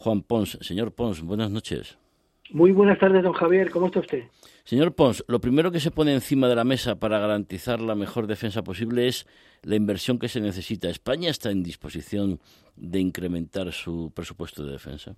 [0.00, 0.58] Juan Pons.
[0.62, 1.98] Señor Pons, buenas noches.
[2.52, 3.70] Muy buenas tardes, don Javier.
[3.70, 4.24] ¿Cómo está usted?
[4.64, 8.26] Señor Pons, lo primero que se pone encima de la mesa para garantizar la mejor
[8.26, 9.26] defensa posible es
[9.62, 10.88] la inversión que se necesita.
[10.88, 12.40] ¿España está en disposición
[12.76, 15.16] de incrementar su presupuesto de defensa?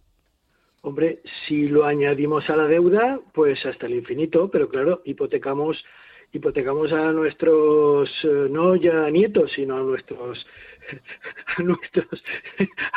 [0.81, 5.85] Hombre, si lo añadimos a la deuda, pues hasta el infinito, pero claro, hipotecamos
[6.33, 10.47] hipotecamos a nuestros eh, no ya nietos, sino a nuestros
[11.57, 12.25] a nuestros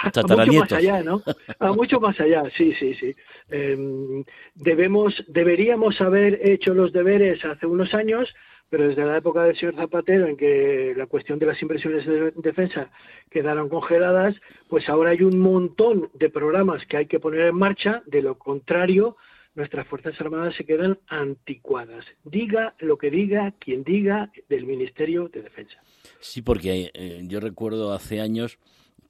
[0.01, 1.21] a mucho más allá, ¿no?
[1.59, 3.15] A mucho más allá, sí, sí, sí.
[3.49, 4.23] Em,
[4.55, 8.33] debemos deberíamos haber hecho los deberes hace unos años
[8.69, 12.31] pero desde la época del señor Zapatero, en que la cuestión de las inversiones de
[12.35, 12.89] defensa
[13.29, 14.35] quedaron congeladas,
[14.69, 18.37] pues ahora hay un montón de programas que hay que poner en marcha, de lo
[18.37, 19.17] contrario,
[19.55, 22.05] nuestras Fuerzas Armadas se quedan anticuadas.
[22.23, 25.81] Diga lo que diga quien diga del Ministerio de Defensa.
[26.19, 28.59] Sí, porque eh, yo recuerdo hace años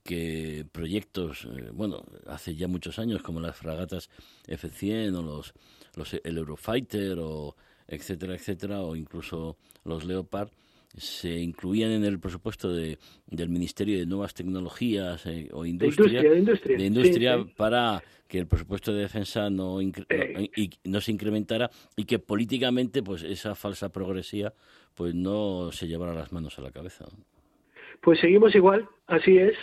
[0.04, 4.10] que proyectos, eh, bueno, hace ya muchos años, como las fragatas
[4.48, 5.54] F-100 o los,
[5.96, 7.56] los, el Eurofighter o
[7.88, 10.50] etcétera, etcétera, o incluso los Leopard,
[10.98, 16.86] se incluían en el presupuesto de, del Ministerio de Nuevas Tecnologías eh, o Industria, de
[16.86, 20.50] industria, para que el presupuesto de defensa no, eh.
[20.56, 24.54] y, no se incrementara y que políticamente pues esa falsa progresía
[24.94, 27.06] pues no se llevara las manos a la cabeza.
[28.02, 29.56] Pues seguimos igual, así es.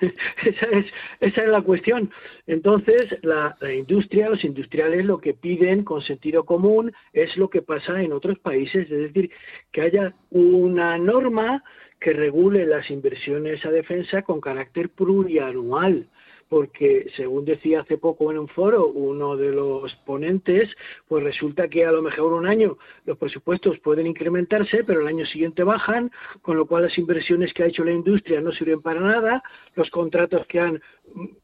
[0.44, 0.86] esa es.
[1.20, 2.10] Esa es la cuestión.
[2.46, 8.02] Entonces, la, industria, los industriales lo que piden con sentido común es lo que pasa
[8.02, 9.30] en otros países, es decir,
[9.72, 11.62] que haya una norma
[12.00, 16.08] que regule las inversiones a defensa con carácter plurianual
[16.48, 20.68] porque según decía hace poco en un foro uno de los ponentes,
[21.08, 25.26] pues resulta que a lo mejor un año los presupuestos pueden incrementarse, pero el año
[25.26, 26.10] siguiente bajan,
[26.42, 29.42] con lo cual las inversiones que ha hecho la industria no sirven para nada,
[29.74, 30.80] los contratos que han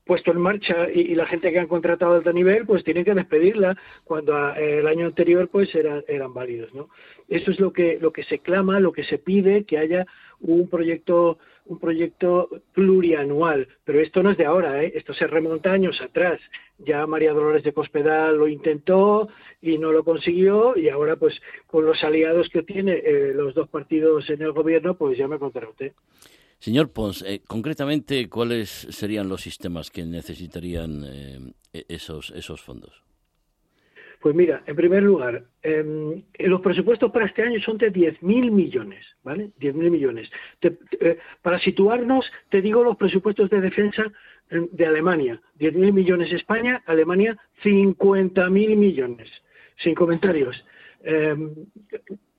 [0.05, 3.15] puesto en marcha y, la gente que han contratado a alto nivel, pues tienen que
[3.15, 6.89] despedirla cuando el año anterior pues eran, eran válidos, ¿no?
[7.29, 10.07] Eso es lo que lo que se clama, lo que se pide, que haya
[10.41, 14.92] un proyecto un proyecto plurianual, pero esto no es de ahora, ¿eh?
[14.95, 16.41] Esto se remonta años atrás.
[16.79, 19.29] Ya María Dolores de Cospedal lo intentó
[19.61, 23.69] y no lo consiguió y ahora pues con los aliados que tiene eh, los dos
[23.69, 25.93] partidos en el gobierno, pues ya me contará usted.
[26.59, 31.39] Señor Pons, eh, concretamente, ¿cuáles serían los sistemas que necesitarían eh,
[31.73, 33.03] e-, esos, esos fondos?
[34.21, 39.05] Pues mira, en primer lugar, em, los presupuestos para este año son de 10.000 millones,
[39.25, 39.51] ¿vale?
[39.59, 40.31] 10.000 millones.
[41.43, 44.13] Para situarnos, te digo los presupuestos de defensa
[44.71, 45.41] de Alemania.
[45.59, 49.29] 10.000 millones España, Alemania 50.000 millones.
[49.79, 50.65] Sin comentarios.
[51.03, 51.55] Em,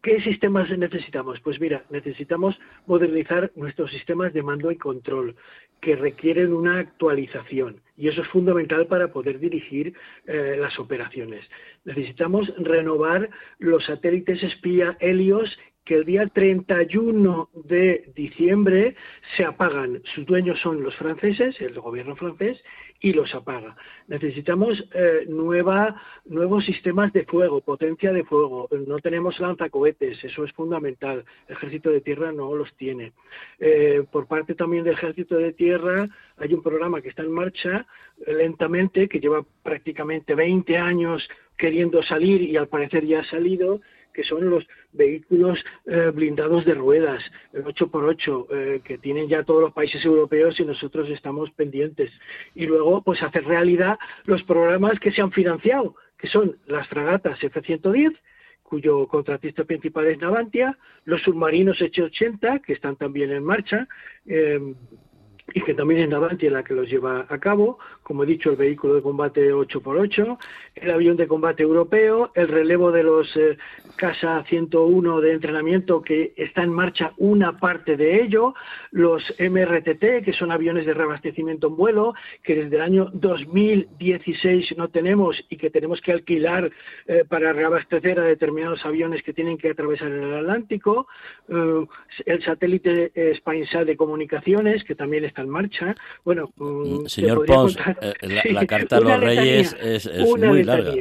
[0.03, 1.39] ¿Qué sistemas necesitamos?
[1.39, 5.37] Pues mira, necesitamos modernizar nuestros sistemas de mando y control
[5.79, 9.93] que requieren una actualización y eso es fundamental para poder dirigir
[10.27, 11.49] eh, las operaciones.
[11.85, 18.95] Necesitamos renovar los satélites espía Helios que el día 31 de diciembre
[19.35, 20.01] se apagan.
[20.15, 22.63] Sus dueños son los franceses, el gobierno francés,
[23.03, 23.75] y los apaga.
[24.07, 28.69] Necesitamos eh, nueva, nuevos sistemas de fuego, potencia de fuego.
[28.87, 31.25] No tenemos lanzacohetes, eso es fundamental.
[31.49, 33.11] Ejército de tierra no los tiene.
[33.59, 36.07] Eh, por parte también del ejército de tierra
[36.37, 37.85] hay un programa que está en marcha
[38.25, 41.27] eh, lentamente, que lleva prácticamente 20 años
[41.57, 43.81] queriendo salir y al parecer ya ha salido,
[44.13, 49.61] que son los vehículos eh, blindados de ruedas, el 8x8, eh, que tienen ya todos
[49.61, 52.11] los países europeos y nosotros estamos pendientes.
[52.55, 57.43] Y luego, pues hacer realidad los programas que se han financiado, que son las fragatas
[57.43, 58.15] F-110,
[58.63, 63.87] cuyo contratista principal es Navantia, los submarinos H-80, que están también en marcha,
[64.25, 64.59] eh,
[65.53, 68.55] y que también es Navantia la que los lleva a cabo, como he dicho, el
[68.55, 70.37] vehículo de combate 8x8,
[70.75, 73.57] el avión de combate europeo, el relevo de los eh,
[73.97, 78.53] Casa 101 de entrenamiento que está en marcha una parte de ello,
[78.91, 84.89] los MRTT, que son aviones de reabastecimiento en vuelo, que desde el año 2016 no
[84.89, 86.71] tenemos y que tenemos que alquilar
[87.07, 91.07] eh, para reabastecer a determinados aviones que tienen que atravesar el Atlántico,
[91.49, 91.85] eh,
[92.25, 95.95] el satélite SpineSat de comunicaciones, que también en marcha.
[96.23, 98.13] Bueno, mm, señor Pons, eh,
[98.51, 100.93] la, carta a los Reyes es, muy larga.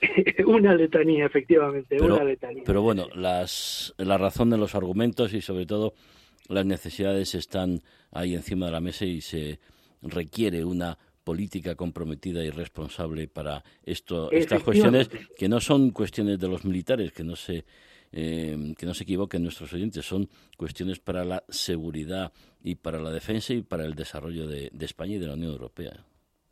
[0.46, 2.62] una letanía, efectivamente, pero, una letanía.
[2.66, 5.94] Pero bueno, las, la razón de los argumentos y sobre todo
[6.48, 7.80] las necesidades están
[8.12, 9.58] ahí encima de la mesa y se
[10.02, 16.46] requiere una política comprometida y responsable para esto, estas cuestiones que no son cuestiones de
[16.46, 17.64] los militares, que no se
[18.12, 22.32] eh, que no se equivoquen nuestros oyentes, son cuestiones para la seguridad
[22.62, 25.92] y para la defensa y para el desarrollo de, España y de la Unión Europea.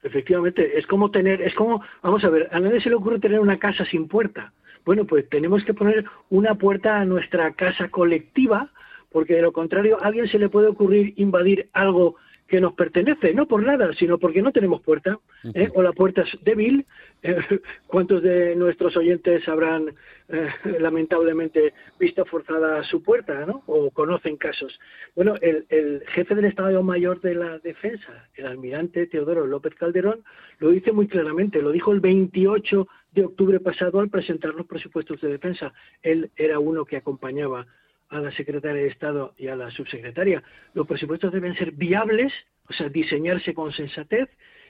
[0.03, 0.79] efectivamente.
[0.79, 3.59] Es como tener, es como, vamos a ver, a nadie se le ocurre tener una
[3.59, 4.53] casa sin puerta.
[4.85, 8.71] Bueno, pues tenemos que poner una puerta a nuestra casa colectiva,
[9.11, 12.17] porque de lo contrario a alguien se le puede ocurrir invadir algo
[12.47, 15.19] que nos pertenece, no por nada, sino porque no tenemos puerta,
[15.55, 15.71] ¿eh?
[15.75, 16.85] o la puerta es débil.
[17.23, 17.37] Eh,
[17.87, 19.95] ¿Cuántos de nuestros oyentes habrán
[20.29, 20.49] eh,
[20.81, 23.63] lamentablemente visto forzada su puerta, ¿no?
[23.67, 24.79] o conocen casos?
[25.17, 30.23] Bueno, el, el, jefe del Estado Mayor de la Defensa, el almirante Teodoro López Calderón,
[30.59, 35.21] lo dice muy claramente, lo dijo el 28 de octubre pasado al presentar los presupuestos
[35.21, 35.73] de defensa.
[36.03, 37.67] Él era uno que acompañaba
[38.09, 40.43] a la secretaria de Estado y a la subsecretaria.
[40.75, 42.33] Los presupuestos deben ser viables,
[42.69, 44.29] o sea, diseñarse con sensatez,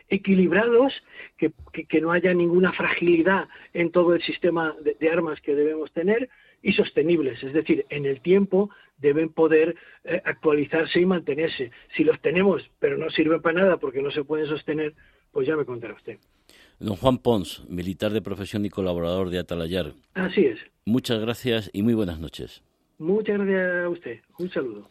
[0.08, 0.92] equilibrados,
[1.38, 1.52] que,
[1.88, 6.28] que, no haya ninguna fragilidad en todo el sistema de, armas que debemos tener
[6.62, 11.70] y sostenibles, es decir, en el tiempo deben poder eh, actualizarse y mantenerse.
[11.96, 14.94] Si los tenemos, pero no sirven para nada porque no se pueden sostener,
[15.32, 16.18] pues ya me contará usted.
[16.78, 19.92] Don Juan Pons, militar de profesión y colaborador de Atalayar.
[20.14, 20.58] Así es.
[20.84, 22.62] Muchas gracias y muy buenas noches.
[22.98, 24.20] Muchas gracias a usted.
[24.38, 24.88] Un saludo.